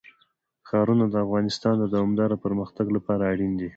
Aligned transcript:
ښارونه 0.67 1.05
د 1.09 1.15
افغانستان 1.25 1.75
د 1.79 1.83
دوامداره 1.93 2.35
پرمختګ 2.45 2.85
لپاره 2.95 3.23
اړین 3.31 3.51
دي. 3.59 3.69